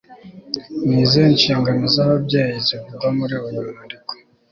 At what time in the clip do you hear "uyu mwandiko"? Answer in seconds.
3.47-4.11